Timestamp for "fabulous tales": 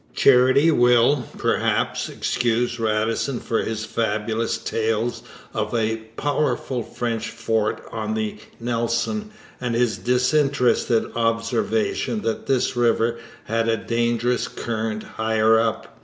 3.85-5.21